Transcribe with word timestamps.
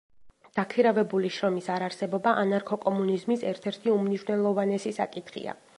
დაქირავებული 0.59 1.29
შრომის 1.35 1.67
არარსებობა 1.75 2.33
ანარქო-კომუნიზმის 2.45 3.45
ერთ-ერთი 3.53 3.95
უმნიშვნელოვანესი 3.99 5.01
საკითხია. 5.03 5.59